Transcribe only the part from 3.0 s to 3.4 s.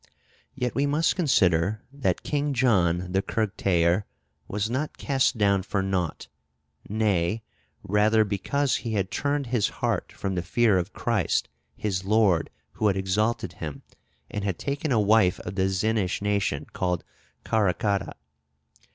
the